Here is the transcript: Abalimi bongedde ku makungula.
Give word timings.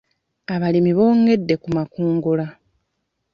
Abalimi 0.53 0.91
bongedde 0.97 1.55
ku 1.61 1.67
makungula. 1.75 2.45